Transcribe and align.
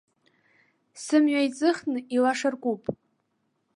Сымҩа 1.03 1.41
еиҵыхны 1.41 1.99
илашаркуп. 2.15 2.81